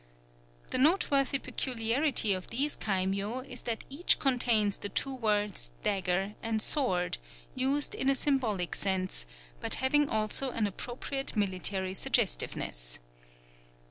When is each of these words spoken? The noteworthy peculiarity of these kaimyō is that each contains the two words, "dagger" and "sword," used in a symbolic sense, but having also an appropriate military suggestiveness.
The 0.71 0.79
noteworthy 0.79 1.37
peculiarity 1.37 2.33
of 2.33 2.47
these 2.47 2.75
kaimyō 2.75 3.47
is 3.47 3.61
that 3.69 3.83
each 3.87 4.17
contains 4.17 4.77
the 4.77 4.89
two 4.89 5.13
words, 5.13 5.69
"dagger" 5.83 6.33
and 6.41 6.59
"sword," 6.59 7.19
used 7.53 7.93
in 7.93 8.09
a 8.09 8.15
symbolic 8.15 8.73
sense, 8.73 9.27
but 9.59 9.75
having 9.75 10.09
also 10.09 10.49
an 10.49 10.65
appropriate 10.65 11.35
military 11.35 11.93
suggestiveness. 11.93 12.97